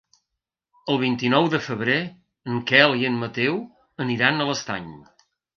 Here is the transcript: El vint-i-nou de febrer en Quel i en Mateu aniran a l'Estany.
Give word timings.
El 0.93 0.97
vint-i-nou 1.01 1.49
de 1.55 1.59
febrer 1.67 1.99
en 2.53 2.57
Quel 2.73 2.97
i 3.03 3.07
en 3.13 3.23
Mateu 3.25 3.63
aniran 4.07 4.41
a 4.47 4.53
l'Estany. 4.53 4.93